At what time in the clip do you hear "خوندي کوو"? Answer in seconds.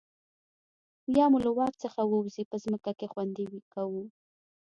3.11-4.03